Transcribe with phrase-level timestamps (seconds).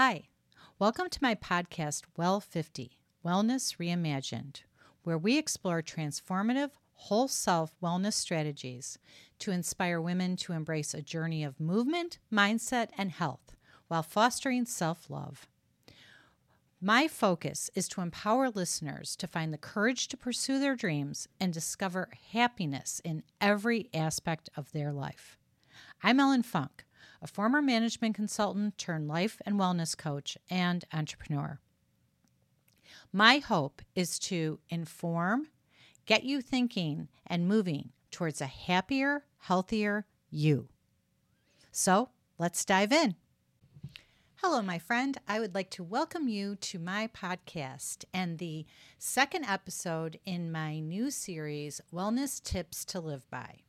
[0.00, 0.28] Hi,
[0.78, 4.60] welcome to my podcast, Well 50 Wellness Reimagined,
[5.02, 9.00] where we explore transformative, whole self wellness strategies
[9.40, 13.56] to inspire women to embrace a journey of movement, mindset, and health
[13.88, 15.48] while fostering self love.
[16.80, 21.52] My focus is to empower listeners to find the courage to pursue their dreams and
[21.52, 25.36] discover happiness in every aspect of their life.
[26.04, 26.84] I'm Ellen Funk,
[27.20, 31.58] a former management consultant turned life and wellness coach and entrepreneur.
[33.12, 35.48] My hope is to inform,
[36.06, 40.68] get you thinking, and moving towards a happier, healthier you.
[41.72, 43.16] So let's dive in.
[44.36, 45.18] Hello, my friend.
[45.26, 48.66] I would like to welcome you to my podcast and the
[48.98, 53.62] second episode in my new series, Wellness Tips to Live By.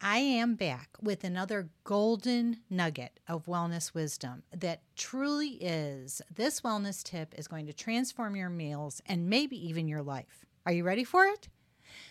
[0.00, 7.02] I am back with another golden nugget of wellness wisdom that truly is this wellness
[7.02, 10.46] tip is going to transform your meals and maybe even your life.
[10.64, 11.48] Are you ready for it?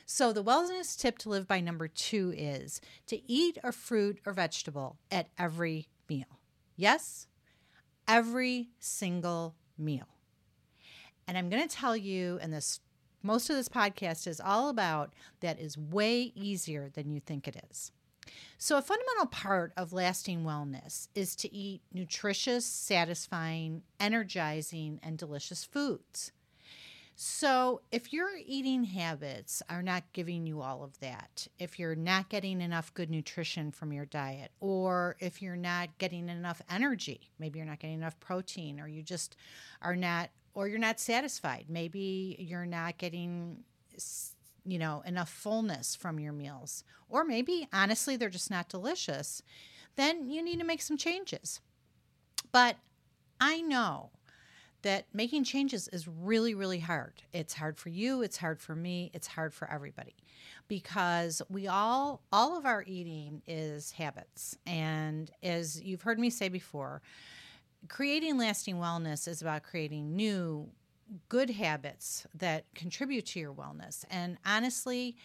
[0.05, 4.33] So, the wellness tip to live by number two is to eat a fruit or
[4.33, 6.41] vegetable at every meal.
[6.75, 7.27] Yes,
[8.05, 10.08] every single meal.
[11.25, 12.81] And I'm going to tell you, in this
[13.23, 17.61] most of this podcast is all about that is way easier than you think it
[17.69, 17.91] is.
[18.57, 25.63] So, a fundamental part of lasting wellness is to eat nutritious, satisfying, energizing, and delicious
[25.63, 26.31] foods.
[27.19, 32.29] So, if your eating habits are not giving you all of that, if you're not
[32.29, 37.57] getting enough good nutrition from your diet, or if you're not getting enough energy, maybe
[37.57, 39.35] you're not getting enough protein, or you just
[39.81, 43.59] are not, or you're not satisfied, maybe you're not getting,
[44.66, 49.44] you know, enough fullness from your meals, or maybe honestly they're just not delicious,
[49.97, 51.61] then you need to make some changes.
[52.52, 52.75] But
[53.39, 54.09] I know
[54.81, 57.21] that making changes is really, really hard.
[57.33, 60.15] It's hard for you, it's hard for me, it's hard for everybody
[60.67, 64.58] because we all, all of our eating is habits.
[64.65, 67.04] And as you've heard me say before,
[67.87, 70.70] creating lasting wellness is about creating new,
[71.30, 74.05] good habits that contribute to your wellness.
[74.09, 75.15] And honestly,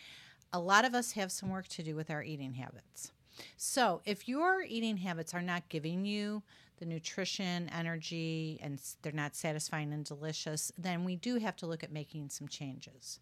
[0.53, 3.13] a lot of us have some work to do with our eating habits.
[3.57, 6.43] So, if your eating habits are not giving you
[6.79, 11.83] the nutrition, energy, and they're not satisfying and delicious, then we do have to look
[11.83, 13.21] at making some changes.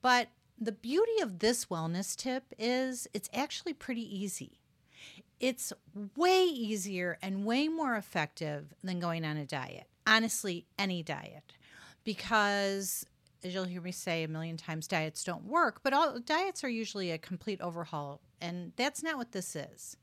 [0.00, 4.61] But the beauty of this wellness tip is it's actually pretty easy.
[5.42, 5.74] It's
[6.16, 9.88] way easier and way more effective than going on a diet.
[10.06, 11.52] Honestly, any diet.
[12.04, 13.04] Because
[13.44, 16.70] as you'll hear me say a million times, diets don't work, but all diets are
[16.70, 19.98] usually a complete overhaul, and that's not what this is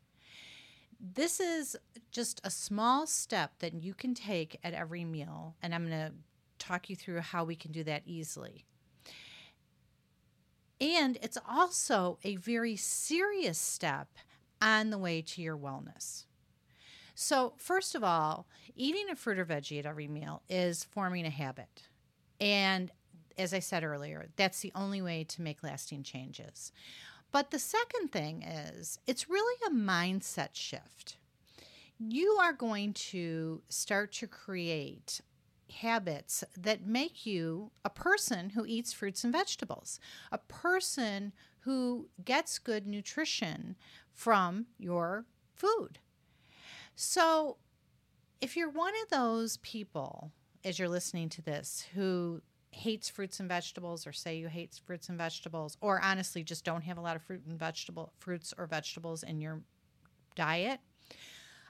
[1.00, 1.78] this is
[2.12, 6.14] just a small step that you can take at every meal, and I'm going to
[6.58, 8.66] talk you through how we can do that easily.
[10.82, 14.10] And it's also a very serious step
[14.62, 16.26] on the way to your wellness.
[17.16, 21.30] So, first of all, eating a fruit or veggie at every meal is forming a
[21.30, 21.84] habit.
[22.40, 22.92] And
[23.38, 26.72] as I said earlier, that's the only way to make lasting changes.
[27.32, 31.18] But the second thing is it's really a mindset shift.
[32.00, 35.22] You are going to start to create
[35.72, 40.00] habits that make you a person who eats fruits and vegetables,
[40.32, 43.76] a person who gets good nutrition
[44.14, 46.00] from your food.
[46.96, 47.58] So,
[48.42, 50.32] if you're one of those people,
[50.64, 55.10] as you're listening to this, who hates fruits and vegetables or say you hate fruits
[55.10, 58.68] and vegetables or honestly just don't have a lot of fruit and vegetable fruits or
[58.68, 59.62] vegetables in your
[60.36, 60.80] diet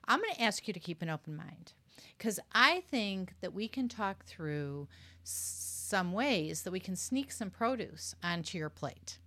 [0.07, 1.73] i'm going to ask you to keep an open mind
[2.17, 4.87] because i think that we can talk through
[5.23, 9.19] some ways that we can sneak some produce onto your plate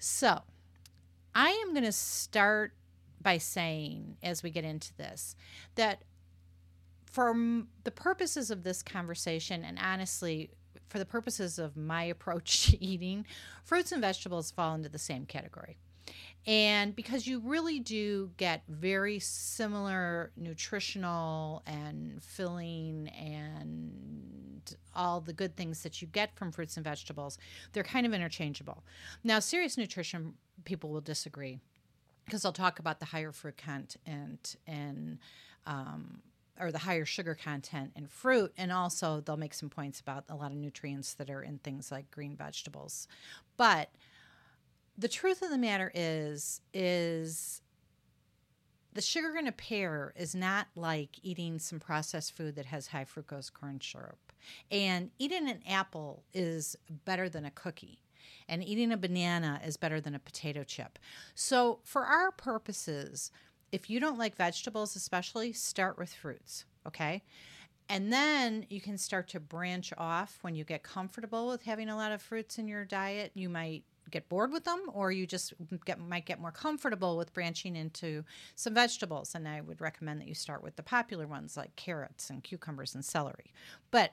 [0.00, 0.40] so
[1.34, 2.72] i am going to start
[3.22, 5.36] by saying as we get into this
[5.76, 6.02] that
[7.06, 7.34] for
[7.84, 10.50] the purposes of this conversation and honestly
[10.90, 13.24] for the purposes of my approach to eating,
[13.64, 15.78] fruits and vegetables fall into the same category.
[16.46, 23.92] And because you really do get very similar nutritional and filling and
[24.94, 27.38] all the good things that you get from fruits and vegetables,
[27.72, 28.84] they're kind of interchangeable.
[29.24, 30.34] Now, serious nutrition
[30.64, 31.60] people will disagree
[32.24, 35.18] because I'll talk about the higher fruit content and
[35.66, 36.22] um,
[36.58, 40.34] or the higher sugar content in fruit and also they'll make some points about a
[40.34, 43.08] lot of nutrients that are in things like green vegetables
[43.56, 43.90] but
[44.98, 47.62] the truth of the matter is is
[48.92, 53.04] the sugar in a pear is not like eating some processed food that has high
[53.04, 54.29] fructose corn syrup.
[54.70, 58.00] And eating an apple is better than a cookie.
[58.48, 60.98] And eating a banana is better than a potato chip.
[61.34, 63.30] So, for our purposes,
[63.70, 67.22] if you don't like vegetables, especially, start with fruits, okay?
[67.88, 71.96] And then you can start to branch off when you get comfortable with having a
[71.96, 73.32] lot of fruits in your diet.
[73.34, 75.54] You might get bored with them or you just
[75.84, 80.28] get might get more comfortable with branching into some vegetables and I would recommend that
[80.28, 83.52] you start with the popular ones like carrots and cucumbers and celery.
[83.90, 84.12] But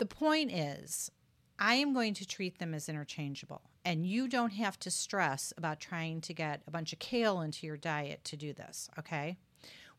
[0.00, 1.12] the point is
[1.58, 5.78] I am going to treat them as interchangeable and you don't have to stress about
[5.78, 9.36] trying to get a bunch of kale into your diet to do this, okay?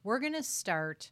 [0.04, 1.12] We're going to start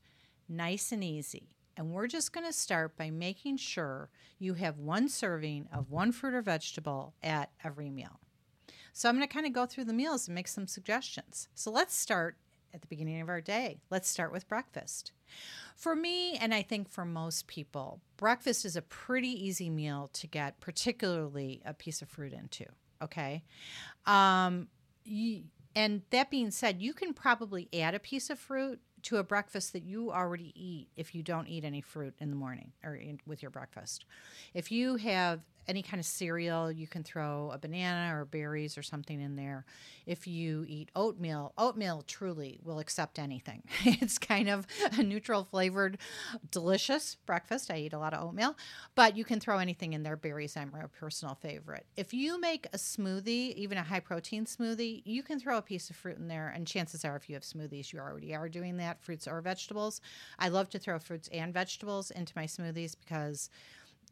[0.50, 4.10] nice and easy and we're just going to start by making sure
[4.40, 8.20] you have one serving of one fruit or vegetable at every meal.
[8.92, 11.48] So I'm going to kind of go through the meals and make some suggestions.
[11.54, 12.38] So let's start
[12.74, 13.80] at the beginning of our day.
[13.89, 15.12] Let's start with breakfast.
[15.75, 20.27] For me, and I think for most people, breakfast is a pretty easy meal to
[20.27, 22.66] get, particularly a piece of fruit into.
[23.01, 23.44] Okay.
[24.06, 24.68] Um,
[25.75, 29.71] and that being said, you can probably add a piece of fruit to a breakfast
[29.74, 33.19] that you already eat if you don't eat any fruit in the morning or in,
[33.25, 34.06] with your breakfast.
[34.54, 35.39] If you have
[35.69, 39.66] any kind of cereal, you can throw a banana or berries or something in there.
[40.07, 43.62] If you eat oatmeal, oatmeal truly will accept anything.
[43.86, 44.66] it's kind of
[44.98, 46.00] a neutral flavored,
[46.50, 47.69] delicious breakfast.
[47.69, 48.57] I eat a lot of oatmeal,
[48.95, 50.18] but you can throw anything in there.
[50.18, 51.86] Berries, I'm a personal favorite.
[51.95, 55.92] If you make a smoothie, even a high protein smoothie, you can throw a piece
[55.92, 56.51] of fruit in there.
[56.54, 60.01] And chances are, if you have smoothies, you already are doing that, fruits or vegetables.
[60.39, 63.51] I love to throw fruits and vegetables into my smoothies because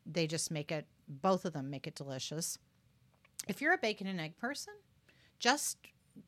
[0.10, 2.58] they just make it both of them make it delicious.
[3.48, 4.74] If you're a bacon and egg person,
[5.40, 5.78] just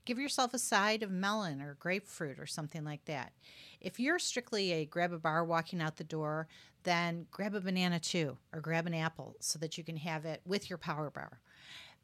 [0.05, 3.33] give yourself a side of melon or grapefruit or something like that.
[3.81, 6.47] If you're strictly a grab a bar walking out the door,
[6.83, 10.41] then grab a banana too or grab an apple so that you can have it
[10.45, 11.39] with your power bar.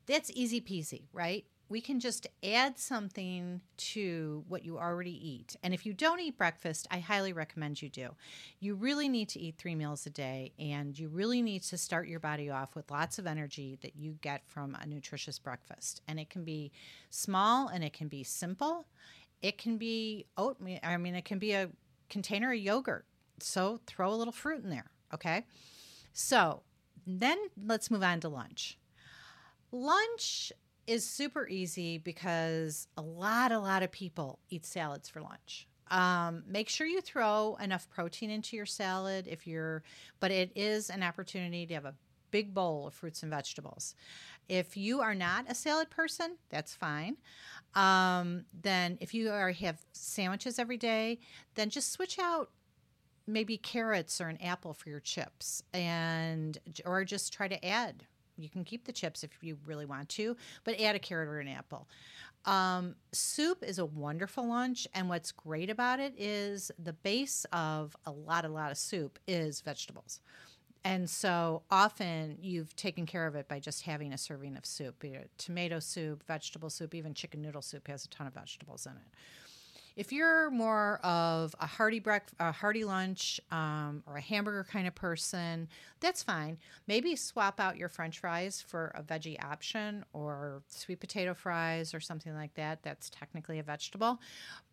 [0.06, 1.46] That's easy peasy, right?
[1.68, 5.56] We can just add something to what you already eat.
[5.64, 8.10] And if you don't eat breakfast, I highly recommend you do.
[8.60, 12.08] You really need to eat three meals a day, and you really need to start
[12.08, 16.02] your body off with lots of energy that you get from a nutritious breakfast.
[16.08, 16.72] And it can be
[17.10, 18.86] small and it can be simple.
[19.42, 21.70] It can be oatmeal, I mean, it can be a
[22.10, 23.06] container of yogurt.
[23.40, 25.46] So throw a little fruit in there, okay?
[26.14, 26.62] So
[27.06, 28.78] then let's move on to lunch.
[29.72, 30.54] Lunch
[30.88, 35.68] is super easy because a lot, a lot of people eat salads for lunch.
[35.92, 39.84] Um, make sure you throw enough protein into your salad if you're,
[40.20, 41.94] but it is an opportunity to have a
[42.32, 43.96] big bowl of fruits and vegetables.
[44.50, 47.18] If you are not a salad person, that's fine.
[47.76, 51.20] Um, then if you are have sandwiches every day,
[51.56, 52.50] then just switch out
[53.28, 58.04] maybe carrots or an apple for your chips and or just try to add
[58.38, 61.40] you can keep the chips if you really want to, but add a carrot or
[61.40, 61.88] an apple.
[62.46, 67.96] Um, soup is a wonderful lunch, and what's great about it is the base of
[68.06, 70.20] a lot, a lot of soup is vegetables.
[70.84, 75.04] And so often you've taken care of it by just having a serving of soup,
[75.40, 79.45] tomato soup, vegetable soup, even chicken noodle soup has a ton of vegetables in it.
[79.96, 84.88] If you're more of a hearty breakfast, a hearty lunch, um, or a hamburger kind
[84.88, 85.70] of person,
[86.02, 86.58] that's fine.
[86.86, 92.02] Maybe swap out your French fries for a veggie option, or sweet potato fries, or
[92.02, 92.84] something like that.
[92.84, 94.20] That's technically a vegetable,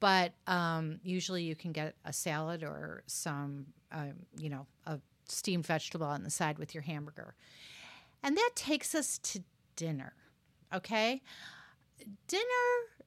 [0.01, 4.99] but um, usually you can get a salad or some, uh, you know, a
[5.29, 7.37] steamed vegetable on the side with your hamburger,
[8.25, 9.41] and that takes us to
[9.77, 10.15] dinner.
[10.75, 11.23] Okay,
[12.27, 13.02] dinner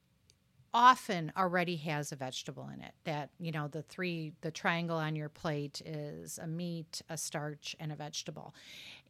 [0.76, 5.16] often already has a vegetable in it that you know the three the triangle on
[5.16, 8.54] your plate is a meat a starch and a vegetable.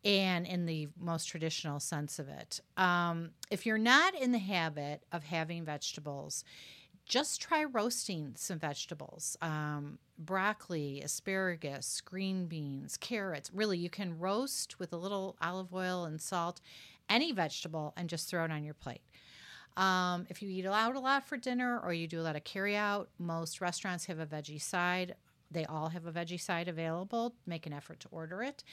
[0.04, 2.60] And in the most traditional sense of it.
[2.76, 6.44] Um, if you're not in the habit of having vegetables
[7.04, 9.36] just try roasting some vegetables.
[9.40, 13.50] Um, broccoli asparagus green beans carrots.
[13.52, 16.60] Really you can roast with a little olive oil and salt
[17.08, 19.02] any vegetable and just throw it on your plate
[19.76, 22.44] um, if you eat out a lot for dinner or you do a lot of
[22.44, 25.14] carry out, most restaurants have a veggie side.
[25.50, 27.34] They all have a veggie side available.
[27.46, 28.64] Make an effort to order it.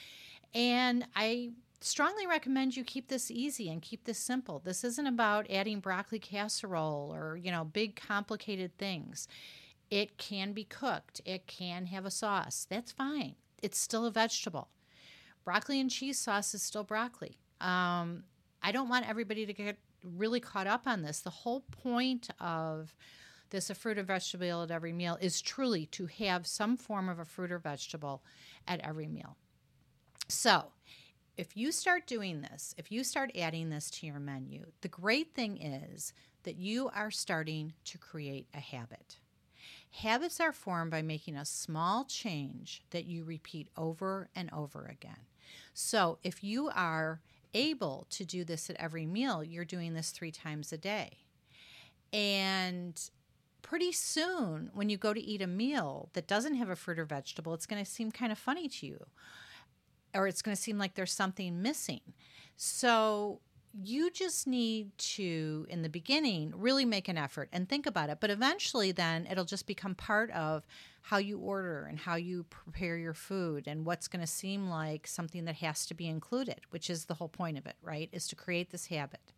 [0.54, 4.62] And I strongly recommend you keep this easy and keep this simple.
[4.64, 9.28] This isn't about adding broccoli casserole or, you know, big complicated things.
[9.92, 11.22] It can be cooked.
[11.26, 12.66] It can have a sauce.
[12.70, 13.36] That's fine.
[13.62, 14.70] It's still a vegetable.
[15.44, 17.38] Broccoli and cheese sauce is still broccoli.
[17.60, 18.24] Um,
[18.62, 21.22] I don't want everybody to get really caught up on this.
[21.22, 22.94] The whole point of
[23.54, 27.20] this a fruit or vegetable at every meal is truly to have some form of
[27.20, 28.24] a fruit or vegetable
[28.68, 29.38] at every meal.
[30.28, 30.72] So,
[31.38, 35.34] if you start doing this, if you start adding this to your menu, the great
[35.34, 39.18] thing is that you are starting to create a habit.
[39.92, 45.28] Habits are formed by making a small change that you repeat over and over again.
[45.74, 47.22] So, if you are
[47.54, 51.18] able to do this at every meal, you're doing this three times a day.
[52.12, 53.00] And
[53.62, 57.06] pretty soon, when you go to eat a meal that doesn't have a fruit or
[57.06, 59.06] vegetable, it's going to seem kind of funny to you,
[60.14, 62.02] or it's going to seem like there's something missing.
[62.56, 63.40] So,
[63.82, 68.20] you just need to, in the beginning, really make an effort and think about it.
[68.20, 70.66] But eventually, then it'll just become part of
[71.02, 75.08] how you order and how you prepare your food and what's going to seem like
[75.08, 78.10] something that has to be included, which is the whole point of it, right?
[78.12, 79.34] Is to create this habit.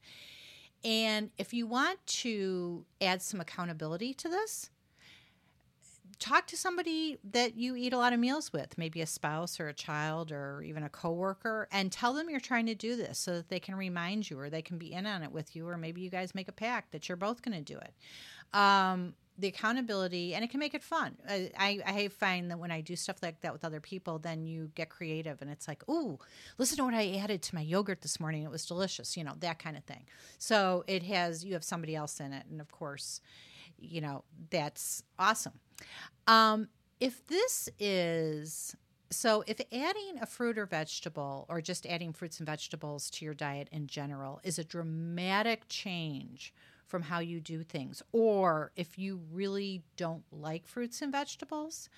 [0.84, 4.70] And if you want to add some accountability to this,
[6.20, 9.68] talk to somebody that you eat a lot of meals with, maybe a spouse or
[9.68, 13.36] a child or even a coworker, and tell them you're trying to do this so
[13.36, 15.78] that they can remind you or they can be in on it with you, or
[15.78, 17.94] maybe you guys make a pact that you're both going to do it.
[18.58, 21.18] Um, the accountability and it can make it fun.
[21.28, 24.72] I, I find that when I do stuff like that with other people, then you
[24.76, 26.20] get creative and it's like, ooh,
[26.58, 28.44] listen to what I added to my yogurt this morning.
[28.44, 30.06] It was delicious, you know, that kind of thing.
[30.38, 32.46] So it has, you have somebody else in it.
[32.50, 33.20] And of course,
[33.80, 35.60] you know, that's awesome.
[36.28, 38.76] Um, if this is
[39.12, 43.34] so, if adding a fruit or vegetable, or just adding fruits and vegetables to your
[43.34, 46.54] diet in general, is a dramatic change
[46.88, 51.90] from how you do things, or if you really don't like fruits and vegetables,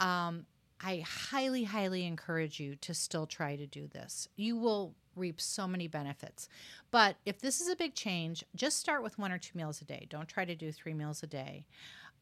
[0.00, 0.46] um,
[0.80, 4.28] I highly, highly encourage you to still try to do this.
[4.36, 6.48] You will reap so many benefits.
[6.90, 9.84] But if this is a big change, just start with one or two meals a
[9.84, 10.06] day.
[10.08, 11.66] Don't try to do three meals a day.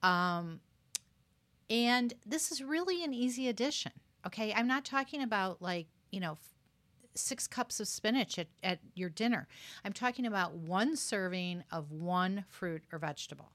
[0.02, 0.60] Um,
[1.68, 3.92] and this is really an easy addition.
[4.26, 4.52] Okay.
[4.54, 6.38] I'm not talking about like, you know,
[7.14, 9.46] six cups of spinach at, at your dinner.
[9.84, 13.50] I'm talking about one serving of one fruit or vegetable.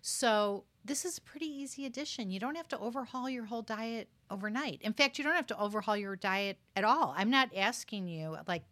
[0.00, 2.30] So this is a pretty easy addition.
[2.30, 4.80] You don't have to overhaul your whole diet overnight.
[4.82, 7.14] In fact, you don't have to overhaul your diet at all.
[7.16, 8.62] I'm not asking you like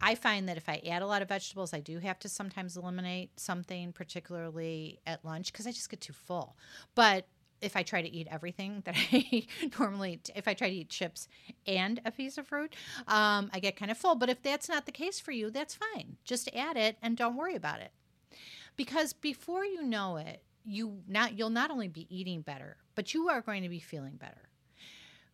[0.00, 2.76] I find that if I add a lot of vegetables, I do have to sometimes
[2.76, 6.56] eliminate something, particularly at lunch, because I just get too full.
[6.94, 7.26] But
[7.60, 9.46] if I try to eat everything that I
[9.78, 11.28] normally, if I try to eat chips
[11.66, 12.74] and a piece of fruit,
[13.08, 14.14] um, I get kind of full.
[14.14, 16.16] But if that's not the case for you, that's fine.
[16.24, 17.92] Just add it and don't worry about it.
[18.76, 23.28] Because before you know it, you not you'll not only be eating better, but you
[23.28, 24.48] are going to be feeling better.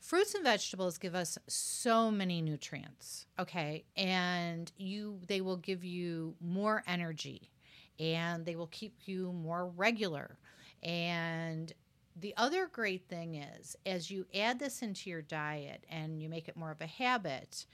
[0.00, 3.84] Fruits and vegetables give us so many nutrients, okay?
[3.96, 7.50] And you they will give you more energy
[7.98, 10.38] and they will keep you more regular
[10.82, 11.72] and
[12.16, 16.48] the other great thing is, as you add this into your diet and you make
[16.48, 17.66] it more of a habit,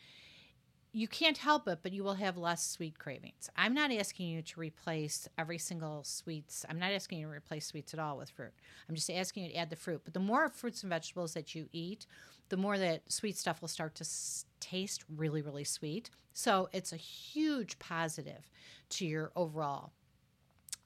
[0.97, 3.51] you can't help it, but you will have less sweet cravings.
[3.55, 6.65] I'm not asking you to replace every single sweets.
[6.71, 8.55] I'm not asking you to replace sweets at all with fruit.
[8.89, 10.01] I'm just asking you to add the fruit.
[10.05, 12.07] But the more fruits and vegetables that you eat,
[12.49, 16.09] the more that sweet stuff will start to s- taste really, really sweet.
[16.33, 18.49] So it's a huge positive
[18.89, 19.93] to your overall,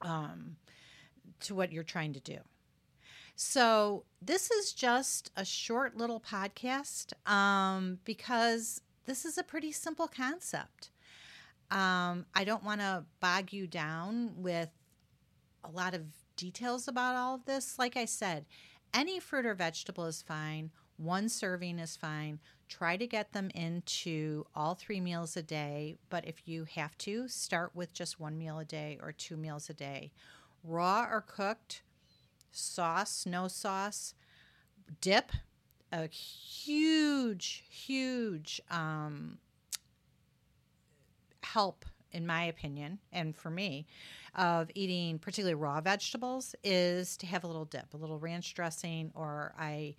[0.01, 0.57] um,
[1.39, 2.39] to what you're trying to do.
[3.37, 10.07] So, this is just a short little podcast um, because this is a pretty simple
[10.07, 10.89] concept.
[11.69, 14.69] Um, I don't want to bog you down with
[15.63, 16.03] a lot of
[16.35, 17.79] details about all of this.
[17.79, 18.45] Like I said,
[18.93, 22.39] any fruit or vegetable is fine, one serving is fine.
[22.67, 27.27] Try to get them into all three meals a day, but if you have to,
[27.27, 30.11] start with just one meal a day or two meals a day.
[30.63, 31.81] Raw or cooked,
[32.51, 34.13] sauce, no sauce,
[35.01, 35.31] dip,
[35.91, 39.37] a huge, huge um,
[41.43, 43.85] help, in my opinion, and for me,
[44.35, 49.11] of eating particularly raw vegetables is to have a little dip, a little ranch dressing,
[49.13, 49.95] or I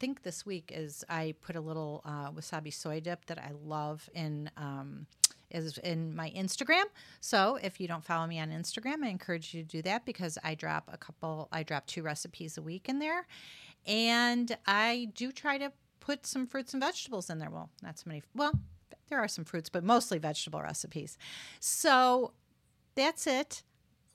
[0.00, 4.08] think this week is I put a little uh, wasabi soy dip that I love
[4.14, 4.50] in.
[4.56, 5.06] Um,
[5.50, 6.84] is in my Instagram.
[7.20, 10.38] So if you don't follow me on Instagram, I encourage you to do that because
[10.44, 13.26] I drop a couple, I drop two recipes a week in there.
[13.86, 17.50] And I do try to put some fruits and vegetables in there.
[17.50, 18.52] Well, not so many, well,
[19.08, 21.18] there are some fruits, but mostly vegetable recipes.
[21.58, 22.32] So
[22.94, 23.62] that's it.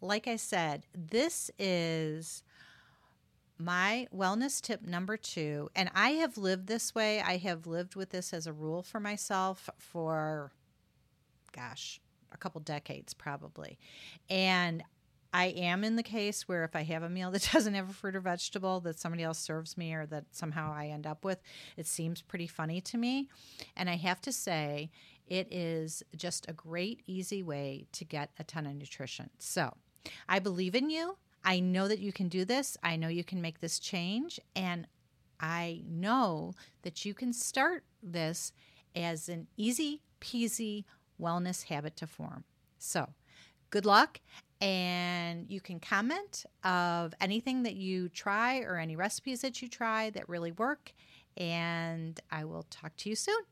[0.01, 2.43] Like I said, this is
[3.57, 5.69] my wellness tip number two.
[5.75, 7.21] And I have lived this way.
[7.21, 10.51] I have lived with this as a rule for myself for
[11.53, 12.01] gosh,
[12.33, 13.77] a couple decades probably.
[14.29, 14.83] And
[15.35, 17.93] I am in the case where if I have a meal that doesn't have a
[17.93, 21.41] fruit or vegetable that somebody else serves me or that somehow I end up with,
[21.75, 23.27] it seems pretty funny to me.
[23.75, 24.89] And I have to say,
[25.27, 29.29] it is just a great, easy way to get a ton of nutrition.
[29.37, 29.73] So
[30.29, 31.17] I believe in you.
[31.43, 32.77] I know that you can do this.
[32.81, 34.39] I know you can make this change.
[34.55, 34.87] And
[35.41, 38.53] I know that you can start this
[38.95, 40.85] as an easy peasy
[41.21, 42.45] wellness habit to form.
[42.77, 43.09] So,
[43.69, 44.21] good luck.
[44.65, 50.09] And you can comment of anything that you try or any recipes that you try
[50.09, 50.91] that really work.
[51.37, 53.43] And I will talk to you soon.